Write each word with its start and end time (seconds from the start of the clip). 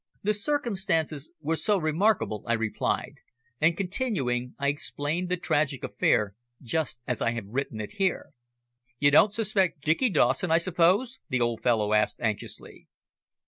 "The 0.23 0.33
circumstances 0.33 1.29
were 1.41 1.55
so 1.55 1.77
remarkable," 1.77 2.43
I 2.47 2.53
replied, 2.53 3.17
and 3.59 3.77
continuing, 3.77 4.55
I 4.57 4.69
explained 4.69 5.29
the 5.29 5.37
tragic 5.37 5.83
affair 5.83 6.33
just 6.63 6.99
as 7.05 7.21
I 7.21 7.33
have 7.33 7.45
written 7.45 7.79
it 7.79 7.91
here. 7.99 8.31
"You 8.97 9.11
don't 9.11 9.31
suspect 9.31 9.81
Dicky 9.83 10.09
Dawson, 10.09 10.49
I 10.49 10.57
suppose?" 10.57 11.19
the 11.29 11.39
old 11.41 11.61
fellow 11.61 11.93
asked 11.93 12.19
anxiously. 12.19 12.87